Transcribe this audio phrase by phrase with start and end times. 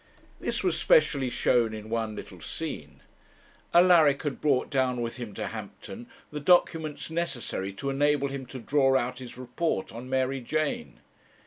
[0.39, 3.03] This was specially shown in one little scene.
[3.71, 8.57] Alaric had brought down with him to Hampton the documents necessary to enable him to
[8.57, 11.01] draw out his report on Mary Jane.